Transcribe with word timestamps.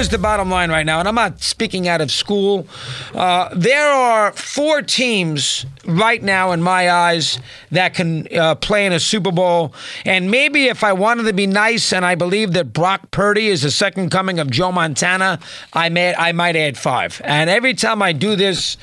Is 0.00 0.08
the 0.08 0.16
bottom 0.16 0.48
line 0.48 0.70
right 0.70 0.86
now, 0.86 0.98
and 0.98 1.06
I'm 1.06 1.14
not 1.14 1.42
speaking 1.42 1.86
out 1.86 2.00
of 2.00 2.10
school. 2.10 2.66
Uh, 3.14 3.50
there 3.54 3.92
are 3.92 4.32
four 4.32 4.80
teams 4.80 5.66
right 5.84 6.22
now, 6.22 6.52
in 6.52 6.62
my 6.62 6.90
eyes, 6.90 7.38
that 7.70 7.94
can 7.94 8.26
uh, 8.36 8.54
play 8.54 8.86
in 8.86 8.92
a 8.92 9.00
Super 9.00 9.30
Bowl. 9.30 9.74
And 10.04 10.30
maybe 10.30 10.66
if 10.66 10.84
I 10.84 10.92
wanted 10.92 11.24
to 11.24 11.32
be 11.32 11.46
nice 11.46 11.92
and 11.92 12.04
I 12.04 12.14
believe 12.14 12.52
that 12.52 12.72
Brock 12.72 13.10
Purdy 13.10 13.48
is 13.48 13.62
the 13.62 13.70
second 13.70 14.10
coming 14.10 14.38
of 14.38 14.50
Joe 14.50 14.72
Montana, 14.72 15.38
I, 15.72 15.88
may, 15.88 16.14
I 16.14 16.32
might 16.32 16.56
add 16.56 16.76
five. 16.76 17.20
And 17.24 17.50
every 17.50 17.74
time 17.74 18.02
I 18.02 18.12
do 18.12 18.36
this, 18.36 18.76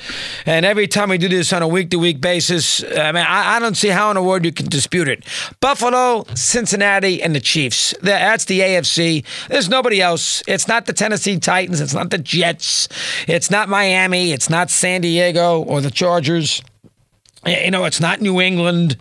and 0.46 0.64
every 0.64 0.86
time 0.86 1.08
we 1.08 1.18
do 1.18 1.28
this 1.28 1.52
on 1.52 1.62
a 1.62 1.68
week 1.68 1.90
to 1.90 1.98
week 1.98 2.20
basis, 2.20 2.82
I 2.82 3.12
mean, 3.12 3.24
I, 3.26 3.56
I 3.56 3.58
don't 3.58 3.76
see 3.76 3.88
how 3.88 4.10
in 4.10 4.14
the 4.14 4.22
world 4.22 4.44
you 4.44 4.52
can 4.52 4.66
dispute 4.66 5.08
it. 5.08 5.24
Buffalo, 5.60 6.26
Cincinnati, 6.34 7.22
and 7.22 7.34
the 7.34 7.40
Chiefs. 7.40 7.94
That's 8.02 8.44
the 8.44 8.60
AFC. 8.60 9.24
There's 9.48 9.68
nobody 9.68 10.00
else. 10.00 10.42
It's 10.46 10.68
not 10.68 10.86
the 10.86 10.92
Tennessee 11.08 11.38
Titans. 11.38 11.80
It's 11.80 11.94
not 11.94 12.10
the 12.10 12.18
Jets. 12.18 12.86
It's 13.26 13.50
not 13.50 13.70
Miami. 13.70 14.32
It's 14.32 14.50
not 14.50 14.68
San 14.68 15.00
Diego 15.00 15.62
or 15.62 15.80
the 15.80 15.90
Chargers. 15.90 16.60
You 17.48 17.70
know, 17.70 17.84
it's 17.84 18.00
not 18.00 18.20
New 18.20 18.40
England. 18.40 18.96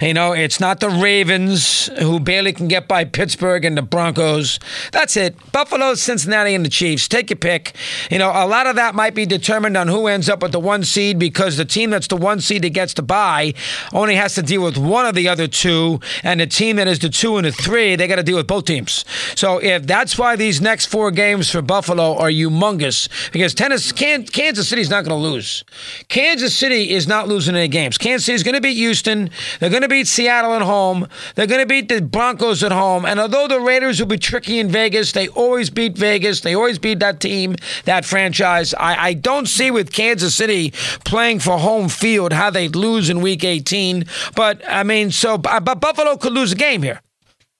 You 0.00 0.14
know, 0.14 0.32
it's 0.32 0.60
not 0.60 0.80
the 0.80 0.88
Ravens 0.88 1.88
who 1.98 2.20
barely 2.20 2.52
can 2.52 2.68
get 2.68 2.86
by 2.86 3.04
Pittsburgh 3.04 3.64
and 3.64 3.76
the 3.76 3.82
Broncos. 3.82 4.60
That's 4.92 5.16
it. 5.16 5.36
Buffalo, 5.52 5.94
Cincinnati, 5.94 6.54
and 6.54 6.64
the 6.64 6.70
Chiefs. 6.70 7.08
Take 7.08 7.30
your 7.30 7.38
pick. 7.38 7.74
You 8.10 8.18
know, 8.18 8.30
a 8.30 8.46
lot 8.46 8.66
of 8.66 8.76
that 8.76 8.94
might 8.94 9.14
be 9.14 9.26
determined 9.26 9.76
on 9.76 9.88
who 9.88 10.06
ends 10.06 10.28
up 10.28 10.42
with 10.42 10.52
the 10.52 10.60
one 10.60 10.84
seed 10.84 11.18
because 11.18 11.56
the 11.56 11.64
team 11.64 11.90
that's 11.90 12.06
the 12.06 12.16
one 12.16 12.40
seed 12.40 12.62
that 12.62 12.70
gets 12.70 12.94
to 12.94 13.02
bye 13.02 13.54
only 13.92 14.14
has 14.14 14.34
to 14.36 14.42
deal 14.42 14.62
with 14.62 14.78
one 14.78 15.06
of 15.06 15.14
the 15.14 15.28
other 15.28 15.48
two, 15.48 16.00
and 16.22 16.40
the 16.40 16.46
team 16.46 16.76
that 16.76 16.86
is 16.86 16.98
the 16.98 17.08
two 17.08 17.36
and 17.36 17.46
the 17.46 17.52
three, 17.52 17.96
they 17.96 18.06
got 18.06 18.16
to 18.16 18.22
deal 18.22 18.36
with 18.36 18.46
both 18.46 18.64
teams. 18.64 19.04
So 19.34 19.58
if 19.58 19.86
that's 19.86 20.18
why 20.18 20.36
these 20.36 20.60
next 20.60 20.86
four 20.86 21.10
games 21.10 21.50
for 21.50 21.62
Buffalo 21.62 22.16
are 22.16 22.30
humongous, 22.30 23.08
because 23.32 23.54
tennis, 23.54 23.92
Kansas 23.92 24.68
City's 24.68 24.90
not 24.90 25.04
going 25.04 25.20
to 25.20 25.28
lose. 25.28 25.64
Kansas 26.08 26.54
City 26.54 26.90
is 26.90 27.06
not 27.08 27.28
losing 27.28 27.54
any 27.54 27.68
games. 27.88 27.98
Kansas 27.98 28.26
City's 28.26 28.42
going 28.42 28.54
to 28.54 28.60
beat 28.60 28.74
Houston. 28.74 29.30
They're 29.60 29.70
going 29.70 29.82
to 29.82 29.88
beat 29.88 30.06
Seattle 30.06 30.54
at 30.54 30.62
home. 30.62 31.08
They're 31.34 31.46
going 31.46 31.60
to 31.60 31.66
beat 31.66 31.88
the 31.88 32.00
Broncos 32.02 32.62
at 32.62 32.72
home. 32.72 33.04
And 33.04 33.20
although 33.20 33.48
the 33.48 33.60
Raiders 33.60 34.00
will 34.00 34.06
be 34.06 34.18
tricky 34.18 34.58
in 34.58 34.68
Vegas, 34.68 35.12
they 35.12 35.28
always 35.28 35.70
beat 35.70 35.96
Vegas. 35.96 36.40
They 36.40 36.54
always 36.54 36.78
beat 36.78 37.00
that 37.00 37.20
team, 37.20 37.56
that 37.84 38.04
franchise. 38.04 38.74
I, 38.74 39.08
I 39.08 39.12
don't 39.14 39.46
see 39.46 39.70
with 39.70 39.92
Kansas 39.92 40.34
City 40.34 40.72
playing 41.04 41.40
for 41.40 41.58
home 41.58 41.88
field 41.88 42.32
how 42.32 42.50
they'd 42.50 42.76
lose 42.76 43.10
in 43.10 43.20
Week 43.20 43.44
18. 43.44 44.04
But 44.34 44.62
I 44.68 44.82
mean, 44.82 45.10
so 45.10 45.34
uh, 45.44 45.60
but 45.60 45.80
Buffalo 45.80 46.16
could 46.16 46.32
lose 46.32 46.52
a 46.52 46.56
game 46.56 46.82
here. 46.82 47.00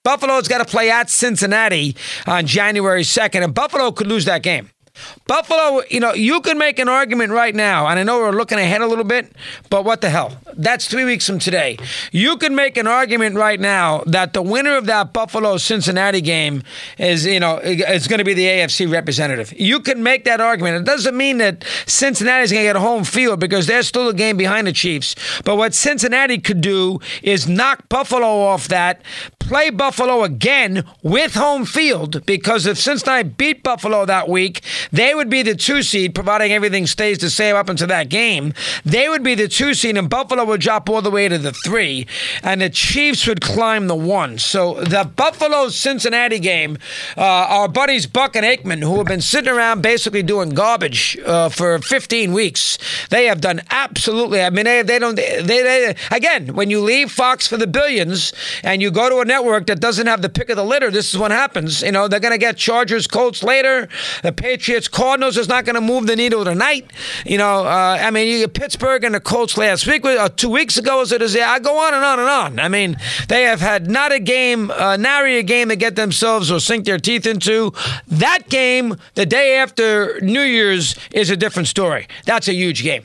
Buffalo's 0.04 0.48
got 0.48 0.58
to 0.58 0.64
play 0.64 0.90
at 0.90 1.10
Cincinnati 1.10 1.94
on 2.26 2.46
January 2.46 3.02
2nd, 3.02 3.44
and 3.44 3.52
Buffalo 3.52 3.90
could 3.92 4.06
lose 4.06 4.24
that 4.24 4.42
game. 4.42 4.70
Buffalo, 5.26 5.82
you 5.90 6.00
know, 6.00 6.14
you 6.14 6.40
can 6.40 6.58
make 6.58 6.78
an 6.78 6.88
argument 6.88 7.32
right 7.32 7.54
now, 7.54 7.86
and 7.86 7.98
I 7.98 8.02
know 8.02 8.18
we're 8.18 8.32
looking 8.32 8.58
ahead 8.58 8.80
a 8.80 8.86
little 8.86 9.04
bit, 9.04 9.32
but 9.70 9.84
what 9.84 10.00
the 10.00 10.10
hell? 10.10 10.38
That's 10.54 10.86
three 10.86 11.04
weeks 11.04 11.26
from 11.26 11.38
today. 11.38 11.78
You 12.12 12.36
can 12.36 12.54
make 12.54 12.76
an 12.76 12.86
argument 12.86 13.36
right 13.36 13.60
now 13.60 14.02
that 14.06 14.32
the 14.32 14.42
winner 14.42 14.76
of 14.76 14.86
that 14.86 15.12
Buffalo 15.12 15.56
Cincinnati 15.56 16.20
game 16.20 16.62
is, 16.98 17.26
you 17.26 17.40
know, 17.40 17.60
it's 17.62 18.06
going 18.06 18.18
to 18.18 18.24
be 18.24 18.34
the 18.34 18.46
AFC 18.46 18.90
representative. 18.90 19.52
You 19.58 19.80
can 19.80 20.02
make 20.02 20.24
that 20.24 20.40
argument. 20.40 20.76
It 20.76 20.84
doesn't 20.84 21.16
mean 21.16 21.38
that 21.38 21.64
Cincinnati's 21.86 22.50
going 22.50 22.62
to 22.62 22.68
get 22.68 22.76
a 22.76 22.80
home 22.80 23.04
field 23.04 23.40
because 23.40 23.66
they're 23.66 23.82
still 23.82 24.08
a 24.08 24.14
game 24.14 24.36
behind 24.36 24.66
the 24.66 24.72
Chiefs. 24.72 25.14
But 25.44 25.56
what 25.56 25.74
Cincinnati 25.74 26.38
could 26.38 26.60
do 26.60 27.00
is 27.22 27.48
knock 27.48 27.88
Buffalo 27.88 28.26
off 28.26 28.68
that, 28.68 29.02
play 29.38 29.70
Buffalo 29.70 30.24
again 30.24 30.84
with 31.02 31.34
home 31.34 31.64
field 31.64 32.24
because 32.26 32.66
if 32.66 32.78
Cincinnati 32.78 33.28
beat 33.28 33.62
Buffalo 33.62 34.04
that 34.04 34.28
week, 34.28 34.62
they 34.90 35.14
would 35.14 35.30
be 35.30 35.42
the 35.42 35.54
two 35.54 35.82
seed, 35.82 36.14
providing 36.14 36.52
everything 36.52 36.86
stays 36.86 37.18
the 37.18 37.30
same 37.30 37.56
up 37.56 37.68
until 37.68 37.88
that 37.88 38.08
game. 38.08 38.54
They 38.84 39.08
would 39.08 39.22
be 39.22 39.34
the 39.34 39.48
two 39.48 39.74
seed, 39.74 39.96
and 39.96 40.08
Buffalo 40.08 40.44
would 40.44 40.60
drop 40.60 40.88
all 40.88 41.02
the 41.02 41.10
way 41.10 41.28
to 41.28 41.38
the 41.38 41.52
three, 41.52 42.06
and 42.42 42.60
the 42.60 42.70
Chiefs 42.70 43.26
would 43.26 43.40
climb 43.40 43.86
the 43.86 43.96
one. 43.96 44.38
So 44.38 44.74
the 44.74 45.04
Buffalo 45.04 45.68
Cincinnati 45.68 46.38
game, 46.38 46.78
uh, 47.16 47.22
our 47.22 47.68
buddies 47.68 48.06
Buck 48.06 48.36
and 48.36 48.44
Aikman, 48.44 48.82
who 48.82 48.96
have 48.98 49.06
been 49.06 49.20
sitting 49.20 49.52
around 49.52 49.82
basically 49.82 50.22
doing 50.22 50.50
garbage 50.50 51.18
uh, 51.26 51.48
for 51.48 51.78
15 51.78 52.32
weeks, 52.32 52.78
they 53.10 53.26
have 53.26 53.40
done 53.40 53.60
absolutely. 53.70 54.42
I 54.42 54.50
mean, 54.50 54.64
they, 54.64 54.82
they 54.82 54.98
don't. 54.98 55.16
They, 55.16 55.42
they 55.42 55.96
again, 56.10 56.54
when 56.54 56.70
you 56.70 56.80
leave 56.80 57.10
Fox 57.10 57.46
for 57.46 57.56
the 57.56 57.66
billions 57.66 58.32
and 58.62 58.80
you 58.80 58.90
go 58.90 59.08
to 59.08 59.18
a 59.18 59.24
network 59.24 59.66
that 59.66 59.80
doesn't 59.80 60.06
have 60.06 60.22
the 60.22 60.28
pick 60.28 60.48
of 60.50 60.56
the 60.56 60.64
litter, 60.64 60.90
this 60.90 61.12
is 61.12 61.18
what 61.18 61.30
happens. 61.30 61.82
You 61.82 61.92
know, 61.92 62.08
they're 62.08 62.20
going 62.20 62.32
to 62.32 62.38
get 62.38 62.56
Chargers, 62.56 63.06
Colts 63.06 63.42
later. 63.42 63.88
The 64.22 64.32
Patriots 64.32 64.77
Patriots 64.78 64.96
Cardinals 64.96 65.36
is 65.36 65.48
not 65.48 65.64
going 65.64 65.74
to 65.74 65.80
move 65.80 66.06
the 66.06 66.14
needle 66.14 66.44
tonight. 66.44 66.88
You 67.26 67.36
know, 67.36 67.66
uh, 67.66 67.98
I 68.00 68.12
mean, 68.12 68.28
you 68.28 68.46
Pittsburgh 68.46 69.02
and 69.02 69.12
the 69.12 69.18
Colts 69.18 69.58
last 69.58 69.88
week, 69.88 70.04
uh, 70.04 70.28
two 70.28 70.50
weeks 70.50 70.76
ago, 70.76 71.00
as 71.00 71.10
it 71.10 71.20
is. 71.20 71.36
I 71.36 71.58
go 71.58 71.78
on 71.78 71.94
and 71.94 72.04
on 72.04 72.20
and 72.20 72.28
on. 72.28 72.60
I 72.60 72.68
mean, 72.68 72.96
they 73.26 73.42
have 73.42 73.60
had 73.60 73.90
not 73.90 74.12
a 74.12 74.20
game, 74.20 74.70
uh, 74.70 74.96
nary 74.96 75.38
a 75.38 75.42
game 75.42 75.70
to 75.70 75.76
get 75.76 75.96
themselves 75.96 76.52
or 76.52 76.60
sink 76.60 76.84
their 76.84 76.98
teeth 76.98 77.26
into. 77.26 77.72
That 78.06 78.48
game, 78.48 78.96
the 79.14 79.26
day 79.26 79.56
after 79.56 80.20
New 80.20 80.42
Year's, 80.42 80.94
is 81.10 81.28
a 81.28 81.36
different 81.36 81.66
story. 81.66 82.06
That's 82.24 82.46
a 82.46 82.54
huge 82.54 82.84
game. 82.84 83.04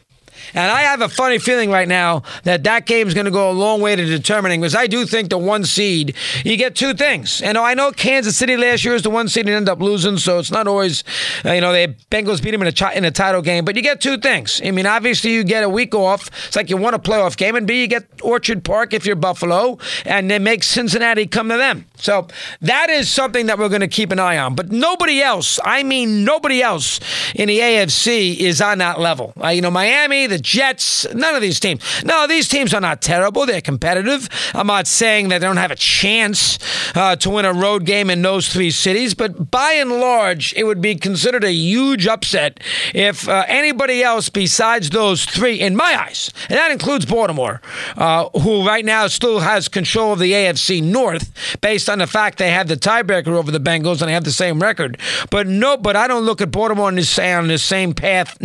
And 0.53 0.71
I 0.71 0.81
have 0.81 1.01
a 1.01 1.09
funny 1.09 1.39
feeling 1.39 1.69
right 1.69 1.87
now 1.87 2.23
that 2.43 2.63
that 2.63 2.85
game 2.85 3.07
is 3.07 3.13
going 3.13 3.25
to 3.25 3.31
go 3.31 3.49
a 3.49 3.53
long 3.53 3.81
way 3.81 3.95
to 3.95 4.05
determining 4.05 4.61
because 4.61 4.75
I 4.75 4.87
do 4.87 5.05
think 5.05 5.29
the 5.29 5.37
one 5.37 5.63
seed, 5.63 6.15
you 6.43 6.57
get 6.57 6.75
two 6.75 6.93
things. 6.93 7.41
And 7.41 7.57
I 7.57 7.73
know 7.73 7.91
Kansas 7.91 8.37
City 8.37 8.57
last 8.57 8.83
year 8.83 8.95
is 8.95 9.01
the 9.01 9.09
one 9.09 9.27
seed 9.27 9.45
and 9.45 9.55
ended 9.55 9.69
up 9.69 9.81
losing, 9.81 10.17
so 10.17 10.39
it's 10.39 10.51
not 10.51 10.67
always, 10.67 11.03
you 11.43 11.61
know, 11.61 11.73
the 11.73 11.95
Bengals 12.11 12.41
beat 12.41 12.51
them 12.51 12.61
in 12.61 12.73
a, 12.73 12.91
in 12.97 13.05
a 13.05 13.11
title 13.11 13.41
game, 13.41 13.65
but 13.65 13.75
you 13.75 13.81
get 13.81 14.01
two 14.01 14.17
things. 14.17 14.61
I 14.63 14.71
mean, 14.71 14.85
obviously, 14.85 15.31
you 15.33 15.43
get 15.43 15.63
a 15.63 15.69
week 15.69 15.95
off. 15.95 16.29
It's 16.47 16.55
like 16.55 16.69
you 16.69 16.77
want 16.77 16.95
a 16.95 16.99
playoff 16.99 17.37
game, 17.37 17.55
and 17.55 17.67
B, 17.67 17.81
you 17.81 17.87
get 17.87 18.05
Orchard 18.21 18.63
Park 18.63 18.93
if 18.93 19.05
you're 19.05 19.15
Buffalo, 19.15 19.77
and 20.05 20.31
it 20.31 20.41
makes 20.41 20.67
Cincinnati 20.67 21.27
come 21.27 21.49
to 21.49 21.57
them. 21.57 21.85
So 21.97 22.27
that 22.61 22.89
is 22.89 23.09
something 23.09 23.45
that 23.47 23.57
we're 23.57 23.69
going 23.69 23.81
to 23.81 23.87
keep 23.87 24.11
an 24.11 24.19
eye 24.19 24.37
on. 24.37 24.55
But 24.55 24.71
nobody 24.71 25.21
else, 25.21 25.59
I 25.63 25.83
mean, 25.83 26.23
nobody 26.23 26.61
else 26.61 26.99
in 27.35 27.47
the 27.47 27.59
AFC 27.59 28.37
is 28.37 28.61
on 28.61 28.79
that 28.79 28.99
level. 28.99 29.33
Uh, 29.41 29.49
you 29.49 29.61
know, 29.61 29.71
Miami, 29.71 30.27
the 30.33 30.39
Jets, 30.39 31.05
none 31.13 31.35
of 31.35 31.41
these 31.41 31.59
teams. 31.59 31.81
No, 32.03 32.25
these 32.27 32.47
teams 32.47 32.73
are 32.73 32.81
not 32.81 33.01
terrible. 33.01 33.45
They're 33.45 33.61
competitive. 33.61 34.27
I'm 34.53 34.67
not 34.67 34.88
saying 34.88 35.29
that 35.29 35.39
they 35.39 35.45
don't 35.45 35.57
have 35.57 35.71
a 35.71 35.75
chance 35.75 36.57
uh, 36.95 37.16
to 37.17 37.29
win 37.29 37.45
a 37.45 37.53
road 37.53 37.85
game 37.85 38.09
in 38.09 38.21
those 38.23 38.51
three 38.51 38.71
cities, 38.71 39.13
but 39.13 39.51
by 39.51 39.73
and 39.73 39.91
large, 39.91 40.53
it 40.55 40.63
would 40.63 40.81
be 40.81 40.95
considered 40.95 41.44
a 41.44 41.51
huge 41.51 42.07
upset 42.07 42.59
if 42.94 43.29
uh, 43.29 43.45
anybody 43.47 44.01
else 44.03 44.29
besides 44.29 44.89
those 44.89 45.25
three, 45.25 45.59
in 45.59 45.75
my 45.75 45.95
eyes, 46.07 46.31
and 46.50 46.57
that 46.57 46.71
includes 46.71 47.05
Baltimore, 47.05 47.61
uh, 47.95 48.29
who 48.39 48.65
right 48.65 48.83
now 48.83 49.07
still 49.07 49.39
has 49.39 49.67
control 49.67 50.13
of 50.13 50.19
the 50.19 50.31
AFC 50.31 50.81
North 50.81 51.31
based 51.61 51.89
on 51.89 52.00
the 52.00 52.07
fact 52.07 52.39
they 52.39 52.51
have 52.51 52.67
the 52.67 52.75
tiebreaker 52.75 53.27
over 53.27 53.51
the 53.51 53.59
Bengals 53.59 54.01
and 54.01 54.09
they 54.09 54.13
have 54.13 54.23
the 54.23 54.31
same 54.31 54.61
record. 54.61 54.97
But 55.29 55.47
no, 55.47 55.77
but 55.77 55.95
I 55.95 56.07
don't 56.07 56.23
look 56.23 56.41
at 56.41 56.51
Baltimore 56.51 56.88
on 56.88 56.95
the, 56.95 57.21
on 57.38 57.47
the 57.47 57.57
same 57.59 57.94
path 57.94 58.38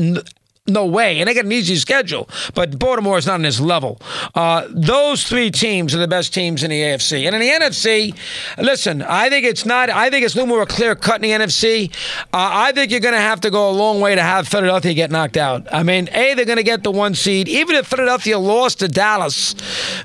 no 0.69 0.87
way. 0.87 1.19
And 1.19 1.29
they 1.29 1.34
got 1.34 1.45
an 1.45 1.53
easy 1.53 1.77
schedule, 1.77 2.29
but 2.55 2.79
Baltimore 2.79 3.19
is 3.19 3.27
not 3.27 3.34
on 3.34 3.43
this 3.43 3.61
level. 3.61 4.01
Uh, 4.34 4.67
those 4.71 5.25
three 5.25 5.51
teams 5.51 5.95
are 5.95 5.99
the 5.99 6.09
best 6.09 6.34
teams 6.34 6.62
in 6.62 6.71
the 6.71 6.81
AFC. 6.81 7.27
And 7.27 7.34
in 7.34 7.41
the 7.41 7.49
NFC, 7.49 8.17
listen, 8.59 9.03
I 9.03 9.29
think 9.29 9.45
it's 9.45 9.65
not, 9.65 9.91
I 9.91 10.11
think 10.11 10.25
it's 10.25 10.34
little 10.34 10.49
more 10.49 10.67
clear 10.67 10.95
cut 10.95 11.23
in 11.23 11.23
the 11.23 11.45
NFC. 11.45 11.91
Uh, 12.33 12.51
I 12.67 12.73
think 12.73 12.91
you're 12.91 13.01
going 13.01 13.15
to 13.15 13.21
have 13.21 13.41
to 13.41 13.51
go 13.51 13.71
a 13.71 13.73
long 13.73 14.01
way 14.01 14.15
to 14.15 14.23
have 14.23 14.49
Philadelphia 14.49 14.94
get 14.94 15.11
knocked 15.11 15.37
out. 15.37 15.67
I 15.73 15.82
mean, 15.82 16.09
A, 16.12 16.35
they're 16.35 16.44
going 16.44 16.56
to 16.59 16.62
get 16.62 16.82
the 16.82 16.91
one 16.91 17.14
seed. 17.14 17.49
Even 17.49 17.76
if 17.76 17.87
Philadelphia 17.87 18.38
lost 18.38 18.81
to 18.81 18.88
Dallas, 18.88 19.55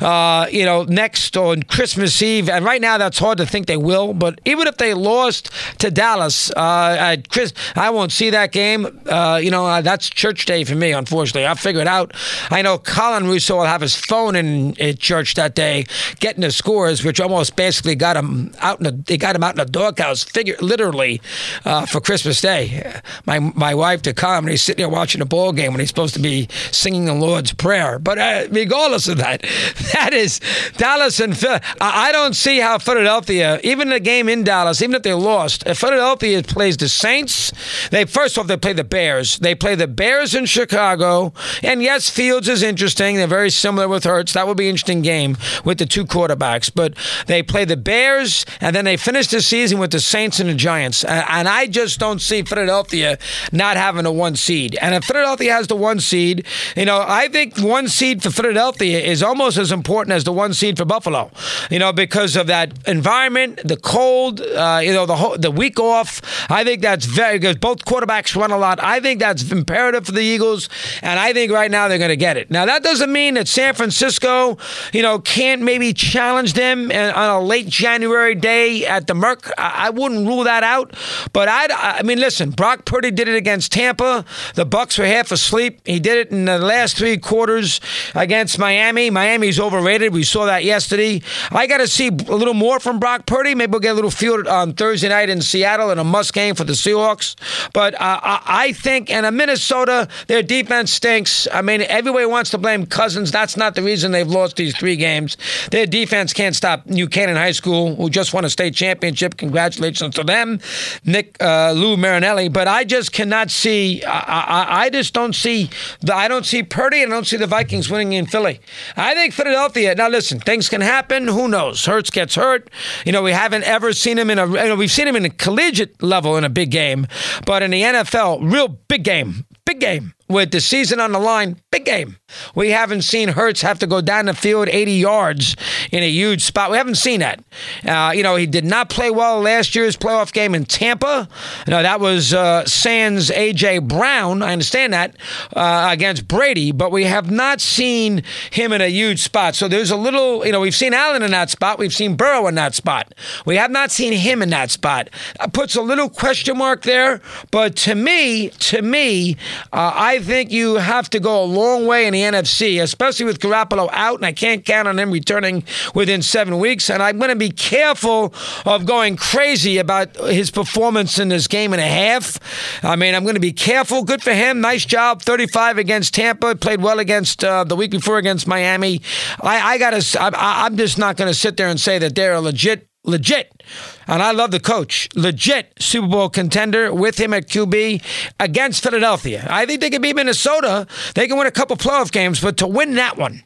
uh, 0.01 0.47
you 0.51 0.65
know, 0.65 0.83
next 0.83 1.35
on 1.37 1.63
Christmas 1.63 2.21
Eve, 2.21 2.49
and 2.49 2.65
right 2.65 2.81
now 2.81 2.97
that's 2.97 3.19
hard 3.19 3.37
to 3.37 3.45
think 3.45 3.67
they 3.67 3.77
will, 3.77 4.13
but 4.13 4.39
even 4.45 4.67
if 4.67 4.77
they 4.77 4.93
lost 4.93 5.51
to 5.79 5.91
Dallas, 5.91 6.51
uh, 6.51 7.17
Chris, 7.29 7.53
I 7.75 7.89
won't 7.89 8.11
see 8.11 8.29
that 8.31 8.51
game. 8.51 9.01
Uh, 9.07 9.39
you 9.41 9.51
know, 9.51 9.65
uh, 9.65 9.81
that's 9.81 10.09
church 10.09 10.45
day 10.45 10.52
day 10.53 10.63
for 10.63 10.75
me, 10.75 10.91
unfortunately. 10.91 11.45
I'll 11.45 11.55
figure 11.55 11.81
it 11.81 11.87
out. 11.87 12.13
I 12.51 12.61
know 12.61 12.77
Colin 12.77 13.25
Russo 13.25 13.57
will 13.57 13.63
have 13.63 13.81
his 13.81 13.95
phone 13.95 14.35
in 14.35 14.79
at 14.79 14.99
church 14.99 15.33
that 15.35 15.55
day, 15.55 15.85
getting 16.19 16.41
the 16.41 16.51
scores, 16.51 17.03
which 17.03 17.19
almost 17.19 17.55
basically 17.55 17.95
got 17.95 18.15
him 18.15 18.53
out 18.59 18.79
in 18.79 18.83
the, 18.83 18.91
they 18.91 19.17
got 19.17 19.35
him 19.35 19.43
out 19.43 19.57
in 19.57 19.65
the 19.65 19.71
doghouse, 19.71 20.23
figure 20.23 20.55
literally, 20.61 21.21
uh, 21.65 21.85
for 21.85 21.99
Christmas 21.99 22.39
Day. 22.41 23.01
My 23.25 23.39
my 23.39 23.73
wife 23.73 24.01
to 24.03 24.13
come 24.13 24.45
and 24.45 24.51
he's 24.51 24.61
sitting 24.61 24.83
there 24.83 24.89
watching 24.89 25.21
a 25.21 25.25
ball 25.25 25.51
game 25.53 25.73
when 25.73 25.79
he's 25.79 25.89
supposed 25.89 26.13
to 26.13 26.19
be 26.19 26.47
singing 26.71 27.05
the 27.05 27.13
Lord's 27.13 27.53
Prayer. 27.53 27.97
But 27.99 28.17
uh, 28.19 28.47
regardless 28.51 29.07
of 29.07 29.17
that, 29.17 29.41
that 29.93 30.13
is 30.13 30.39
Dallas 30.77 31.19
and 31.19 31.35
Phil. 31.35 31.59
I, 31.81 32.09
I 32.09 32.11
don't 32.11 32.35
see 32.35 32.59
how 32.59 32.77
Philadelphia, 32.77 33.59
even 33.63 33.89
the 33.89 33.99
game 33.99 34.29
in 34.29 34.43
Dallas, 34.43 34.81
even 34.81 34.95
if 34.95 35.03
they 35.03 35.13
lost, 35.13 35.63
if 35.65 35.79
Philadelphia 35.79 36.43
plays 36.43 36.77
the 36.77 36.89
Saints, 36.89 37.51
they 37.89 38.05
first 38.05 38.37
off 38.37 38.47
they 38.47 38.57
play 38.57 38.73
the 38.73 38.83
Bears. 38.83 39.39
They 39.39 39.55
play 39.55 39.75
the 39.75 39.87
Bears 39.87 40.35
in 40.35 40.42
Chicago, 40.45 41.33
and 41.61 41.81
yes, 41.81 42.09
Fields 42.09 42.47
is 42.47 42.63
interesting. 42.63 43.15
They're 43.17 43.27
very 43.27 43.49
similar 43.49 43.87
with 43.87 44.03
Hurts. 44.03 44.33
That 44.33 44.47
will 44.47 44.55
be 44.55 44.65
an 44.65 44.71
interesting 44.71 45.01
game 45.01 45.37
with 45.63 45.77
the 45.77 45.85
two 45.85 46.05
quarterbacks. 46.05 46.71
But 46.73 46.95
they 47.27 47.43
play 47.43 47.65
the 47.65 47.77
Bears, 47.77 48.45
and 48.61 48.75
then 48.75 48.85
they 48.85 48.97
finish 48.97 49.27
the 49.27 49.41
season 49.41 49.79
with 49.79 49.91
the 49.91 49.99
Saints 49.99 50.39
and 50.39 50.49
the 50.49 50.55
Giants. 50.55 51.03
And 51.03 51.47
I 51.47 51.67
just 51.67 51.99
don't 51.99 52.19
see 52.19 52.41
Philadelphia 52.43 53.17
not 53.51 53.77
having 53.77 54.05
a 54.05 54.11
one 54.11 54.35
seed. 54.35 54.77
And 54.81 54.95
if 54.95 55.05
Philadelphia 55.05 55.53
has 55.53 55.67
the 55.67 55.75
one 55.75 55.99
seed, 55.99 56.45
you 56.75 56.85
know, 56.85 57.03
I 57.05 57.27
think 57.27 57.57
one 57.57 57.87
seed 57.87 58.23
for 58.23 58.29
Philadelphia 58.29 58.99
is 58.99 59.21
almost 59.23 59.57
as 59.57 59.71
important 59.71 60.13
as 60.13 60.23
the 60.23 60.33
one 60.33 60.53
seed 60.53 60.77
for 60.77 60.85
Buffalo. 60.85 61.31
You 61.69 61.79
know, 61.79 61.93
because 61.93 62.35
of 62.35 62.47
that 62.47 62.73
environment, 62.87 63.59
the 63.63 63.77
cold, 63.77 64.41
uh, 64.41 64.79
you 64.83 64.93
know, 64.93 65.05
the 65.05 65.15
whole, 65.15 65.37
the 65.37 65.51
week 65.51 65.79
off. 65.79 66.21
I 66.49 66.63
think 66.63 66.81
that's 66.81 67.05
very 67.05 67.39
good. 67.39 67.59
Both 67.59 67.85
quarterbacks 67.85 68.35
run 68.35 68.51
a 68.51 68.57
lot. 68.57 68.81
I 68.81 68.99
think 68.99 69.19
that's 69.19 69.51
imperative 69.51 70.05
for 70.05 70.11
the 70.11 70.22
Eagles, 70.23 70.69
and 71.01 71.19
I 71.19 71.33
think 71.33 71.51
right 71.51 71.69
now 71.69 71.87
they're 71.87 71.97
going 71.97 72.09
to 72.09 72.15
get 72.15 72.37
it. 72.37 72.49
Now 72.49 72.65
that 72.65 72.83
doesn't 72.83 73.11
mean 73.11 73.35
that 73.35 73.47
San 73.47 73.73
Francisco, 73.73 74.57
you 74.91 75.01
know, 75.01 75.19
can't 75.19 75.61
maybe 75.61 75.93
challenge 75.93 76.53
them 76.53 76.91
on 76.91 77.29
a 77.29 77.39
late 77.39 77.67
January 77.67 78.35
day 78.35 78.85
at 78.85 79.07
the 79.07 79.13
Merc. 79.13 79.51
I 79.57 79.89
wouldn't 79.89 80.25
rule 80.27 80.43
that 80.43 80.63
out, 80.63 80.95
but 81.33 81.47
I, 81.49 81.67
I 81.99 82.03
mean, 82.03 82.19
listen, 82.19 82.51
Brock 82.51 82.85
Purdy 82.85 83.11
did 83.11 83.27
it 83.27 83.35
against 83.35 83.71
Tampa. 83.71 84.25
The 84.55 84.65
Bucks 84.65 84.97
were 84.97 85.05
half 85.05 85.31
asleep. 85.31 85.81
He 85.85 85.99
did 85.99 86.17
it 86.17 86.31
in 86.31 86.45
the 86.45 86.59
last 86.59 86.97
three 86.97 87.17
quarters 87.17 87.79
against 88.15 88.59
Miami. 88.59 89.09
Miami's 89.09 89.59
overrated. 89.59 90.13
We 90.13 90.23
saw 90.23 90.45
that 90.45 90.63
yesterday. 90.63 91.21
I 91.51 91.67
got 91.67 91.77
to 91.77 91.87
see 91.87 92.07
a 92.07 92.11
little 92.11 92.53
more 92.53 92.79
from 92.79 92.99
Brock 92.99 93.25
Purdy. 93.25 93.55
Maybe 93.55 93.71
we'll 93.71 93.79
get 93.79 93.91
a 93.91 93.95
little 93.95 94.11
field 94.11 94.47
on 94.47 94.73
Thursday 94.73 95.09
night 95.09 95.29
in 95.29 95.41
Seattle 95.41 95.89
in 95.91 95.99
a 95.99 96.03
must 96.03 96.33
game 96.33 96.55
for 96.55 96.63
the 96.63 96.73
Seahawks. 96.73 97.35
But 97.73 97.93
uh, 97.95 98.19
I 98.21 98.73
think, 98.73 99.09
and 99.09 99.25
in 99.25 99.35
Minnesota, 99.35 100.07
their 100.27 100.43
defense 100.43 100.91
stinks. 100.91 101.47
I 101.51 101.61
mean, 101.61 101.81
everybody 101.81 102.25
wants 102.25 102.49
to 102.51 102.57
blame 102.57 102.85
Cousins. 102.85 103.31
That's 103.31 103.57
not 103.57 103.75
the 103.75 103.81
reason 103.81 104.11
they've 104.11 104.27
lost 104.27 104.55
these 104.55 104.75
three 104.77 104.95
games. 104.95 105.37
Their 105.71 105.85
defense 105.85 106.33
can't 106.33 106.55
stop 106.55 106.85
New 106.85 107.07
Canaan 107.07 107.35
High 107.35 107.51
School, 107.51 107.95
who 107.95 108.09
just 108.09 108.33
won 108.33 108.45
a 108.45 108.49
state 108.49 108.75
championship. 108.75 109.37
Congratulations 109.37 110.15
to 110.15 110.23
them, 110.23 110.59
Nick 111.05 111.41
uh, 111.41 111.71
Lou 111.71 111.97
Marinelli. 111.97 112.49
But 112.49 112.67
I 112.67 112.83
just 112.83 113.11
cannot 113.11 113.51
see. 113.51 114.03
I, 114.03 114.19
I, 114.19 114.83
I 114.85 114.89
just 114.89 115.13
don't 115.13 115.33
see. 115.33 115.69
The, 116.01 116.15
I 116.15 116.27
don't 116.27 116.45
see 116.45 116.63
Purdy, 116.63 117.03
and 117.03 117.11
I 117.11 117.15
don't 117.15 117.27
see 117.27 117.37
the 117.37 117.47
Vikings 117.47 117.89
winning 117.89 118.13
in 118.13 118.25
Philly. 118.25 118.59
I 118.95 119.13
think 119.13 119.33
Philadelphia. 119.33 119.95
Now 119.95 120.09
listen, 120.09 120.39
things 120.39 120.69
can 120.69 120.81
happen. 120.81 121.27
Who 121.27 121.47
knows? 121.47 121.85
Hurts 121.85 122.09
gets 122.09 122.35
hurt. 122.35 122.69
You 123.05 123.11
know, 123.11 123.21
we 123.21 123.31
haven't 123.31 123.63
ever 123.63 123.93
seen 123.93 124.17
him 124.17 124.29
in 124.29 124.39
a. 124.39 124.47
You 124.47 124.69
know, 124.69 124.75
we've 124.75 124.91
seen 124.91 125.07
him 125.07 125.15
in 125.15 125.25
a 125.25 125.29
collegiate 125.29 126.01
level 126.01 126.37
in 126.37 126.43
a 126.43 126.49
big 126.49 126.71
game, 126.71 127.07
but 127.45 127.63
in 127.63 127.71
the 127.71 127.81
NFL, 127.81 128.51
real 128.51 128.67
big 128.67 129.03
game, 129.03 129.45
big 129.65 129.79
game 129.79 130.13
with 130.33 130.51
the 130.51 130.59
season 130.59 130.99
on 130.99 131.11
the 131.11 131.19
line, 131.19 131.57
big 131.71 131.85
game. 131.85 132.17
We 132.55 132.71
haven't 132.71 133.03
seen 133.03 133.29
Hurts 133.29 133.61
have 133.61 133.79
to 133.79 133.87
go 133.87 134.01
down 134.01 134.25
the 134.25 134.33
field 134.33 134.67
80 134.67 134.93
yards 134.93 135.55
in 135.91 136.03
a 136.03 136.09
huge 136.09 136.43
spot. 136.43 136.71
We 136.71 136.77
haven't 136.77 136.95
seen 136.95 137.19
that. 137.19 137.43
Uh, 137.87 138.11
you 138.13 138.23
know, 138.23 138.35
he 138.35 138.45
did 138.45 138.65
not 138.65 138.89
play 138.89 139.11
well 139.11 139.39
last 139.39 139.75
year's 139.75 139.95
playoff 139.95 140.33
game 140.33 140.55
in 140.55 140.65
Tampa. 140.65 141.29
Know, 141.67 141.81
that 141.81 141.99
was 141.99 142.33
uh, 142.33 142.65
Sans 142.65 143.31
A.J. 143.31 143.79
Brown. 143.79 144.41
I 144.41 144.51
understand 144.51 144.93
that 144.93 145.15
uh, 145.55 145.89
against 145.91 146.27
Brady, 146.27 146.71
but 146.71 146.91
we 146.91 147.05
have 147.05 147.31
not 147.31 147.61
seen 147.61 148.23
him 148.51 148.71
in 148.71 148.81
a 148.81 148.87
huge 148.87 149.21
spot. 149.21 149.55
So 149.55 149.67
there's 149.67 149.91
a 149.91 149.95
little, 149.95 150.45
you 150.45 150.51
know, 150.51 150.59
we've 150.59 150.75
seen 150.75 150.93
Allen 150.93 151.23
in 151.23 151.31
that 151.31 151.49
spot. 151.49 151.79
We've 151.79 151.93
seen 151.93 152.15
Burrow 152.15 152.47
in 152.47 152.55
that 152.55 152.73
spot. 152.75 153.13
We 153.45 153.55
have 153.57 153.71
not 153.71 153.91
seen 153.91 154.13
him 154.13 154.41
in 154.41 154.49
that 154.49 154.71
spot. 154.71 155.09
That 155.39 155.53
puts 155.53 155.75
a 155.75 155.81
little 155.81 156.09
question 156.09 156.57
mark 156.57 156.83
there. 156.83 157.21
But 157.51 157.75
to 157.77 157.95
me, 157.95 158.49
to 158.49 158.81
me, 158.81 159.37
uh, 159.71 159.91
I 159.95 160.19
think 160.23 160.51
you 160.51 160.75
have 160.75 161.09
to 161.11 161.19
go 161.19 161.43
a 161.43 161.45
long 161.45 161.85
way 161.85 162.07
in 162.07 162.13
the 162.13 162.21
NFC, 162.21 162.81
especially 162.81 163.25
with 163.25 163.39
Garoppolo 163.39 163.89
out, 163.91 164.17
and 164.17 164.25
I 164.25 164.31
can't 164.31 164.65
count 164.65 164.87
on 164.87 164.97
him 164.97 165.11
returning 165.11 165.63
within 165.93 166.21
seven 166.21 166.57
weeks. 166.57 166.89
And 166.89 167.03
I'm 167.03 167.17
going 167.17 167.29
to 167.29 167.35
be 167.35 167.51
careful 167.51 168.33
of 168.65 168.85
going 168.85 169.15
crazy 169.15 169.77
about 169.77 170.15
his 170.17 170.49
performance 170.49 171.19
in 171.19 171.29
this 171.29 171.47
game 171.47 171.73
and 171.73 171.81
a 171.81 171.87
half. 171.87 172.39
I 172.83 172.95
mean, 172.95 173.13
I'm 173.13 173.23
going 173.23 173.35
to 173.35 173.41
be 173.41 173.53
careful. 173.53 174.03
Good 174.03 174.23
for 174.23 174.33
him. 174.33 174.61
Nice 174.61 174.85
job. 174.85 175.21
35 175.21 175.77
against 175.77 176.13
Tampa. 176.13 176.55
Played 176.55 176.81
well 176.81 176.99
against 176.99 177.43
uh, 177.43 177.63
the 177.63 177.75
week 177.75 177.91
before 177.91 178.17
against 178.17 178.47
Miami. 178.47 179.01
I, 179.41 179.73
I 179.73 179.77
got 179.77 180.01
to. 180.01 180.19
I'm 180.19 180.77
just 180.77 180.97
not 180.97 181.17
going 181.17 181.31
to 181.31 181.37
sit 181.37 181.57
there 181.57 181.67
and 181.67 181.79
say 181.79 181.99
that 181.99 182.15
they're 182.15 182.33
a 182.33 182.41
legit 182.41 182.87
legit. 183.03 183.63
And 184.07 184.21
I 184.21 184.31
love 184.31 184.51
the 184.51 184.59
coach. 184.59 185.09
Legit 185.15 185.73
Super 185.79 186.07
Bowl 186.07 186.29
contender 186.29 186.93
with 186.93 187.19
him 187.19 187.33
at 187.33 187.47
QB 187.47 188.01
against 188.39 188.83
Philadelphia. 188.83 189.45
I 189.49 189.65
think 189.65 189.81
they 189.81 189.89
can 189.89 190.01
beat 190.01 190.15
Minnesota. 190.15 190.87
They 191.15 191.27
can 191.27 191.37
win 191.37 191.47
a 191.47 191.51
couple 191.51 191.75
playoff 191.77 192.11
games, 192.11 192.39
but 192.41 192.57
to 192.57 192.67
win 192.67 192.95
that 192.95 193.17
one, 193.17 193.43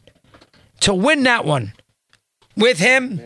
to 0.81 0.93
win 0.93 1.23
that 1.23 1.45
one 1.45 1.73
with 2.55 2.79
him, 2.79 3.21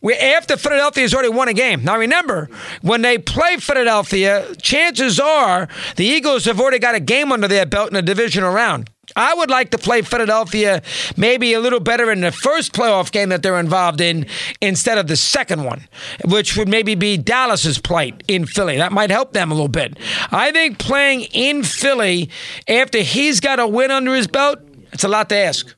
we, 0.00 0.14
after 0.14 0.56
Philadelphia 0.56 1.02
has 1.02 1.12
already 1.12 1.28
won 1.28 1.48
a 1.48 1.52
game. 1.52 1.84
Now 1.84 1.98
remember, 1.98 2.48
when 2.80 3.02
they 3.02 3.18
play 3.18 3.56
Philadelphia, 3.58 4.54
chances 4.56 5.20
are 5.20 5.68
the 5.96 6.04
Eagles 6.04 6.46
have 6.46 6.58
already 6.58 6.78
got 6.78 6.94
a 6.94 7.00
game 7.00 7.30
under 7.30 7.46
their 7.46 7.66
belt 7.66 7.90
in 7.90 7.96
a 7.96 8.02
divisional 8.02 8.52
round. 8.52 8.88
I 9.16 9.34
would 9.34 9.50
like 9.50 9.70
to 9.70 9.78
play 9.78 10.02
Philadelphia 10.02 10.82
maybe 11.16 11.52
a 11.52 11.60
little 11.60 11.80
better 11.80 12.10
in 12.10 12.20
the 12.20 12.32
first 12.32 12.72
playoff 12.72 13.12
game 13.12 13.30
that 13.30 13.42
they're 13.42 13.58
involved 13.58 14.00
in 14.00 14.26
instead 14.60 14.98
of 14.98 15.06
the 15.06 15.16
second 15.16 15.64
one, 15.64 15.88
which 16.24 16.56
would 16.56 16.68
maybe 16.68 16.94
be 16.94 17.16
Dallas's 17.16 17.78
plight 17.78 18.22
in 18.28 18.46
Philly. 18.46 18.76
That 18.76 18.92
might 18.92 19.10
help 19.10 19.32
them 19.32 19.50
a 19.50 19.54
little 19.54 19.68
bit. 19.68 19.98
I 20.30 20.52
think 20.52 20.78
playing 20.78 21.22
in 21.32 21.62
Philly 21.62 22.30
after 22.68 22.98
he's 22.98 23.40
got 23.40 23.58
a 23.58 23.66
win 23.66 23.90
under 23.90 24.14
his 24.14 24.26
belt, 24.26 24.58
it's 24.92 25.04
a 25.04 25.08
lot 25.08 25.28
to 25.30 25.36
ask. 25.36 25.74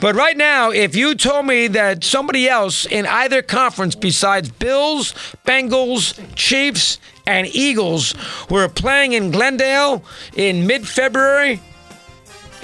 But 0.00 0.14
right 0.14 0.36
now, 0.36 0.70
if 0.70 0.94
you 0.94 1.14
told 1.14 1.46
me 1.46 1.66
that 1.68 2.04
somebody 2.04 2.48
else 2.48 2.84
in 2.84 3.06
either 3.06 3.42
conference 3.42 3.94
besides 3.94 4.50
Bills, 4.50 5.14
Bengals, 5.46 6.20
Chiefs, 6.34 6.98
and 7.26 7.46
Eagles 7.46 8.14
were 8.50 8.68
playing 8.68 9.12
in 9.12 9.30
Glendale 9.30 10.04
in 10.36 10.66
mid 10.66 10.86
February, 10.86 11.60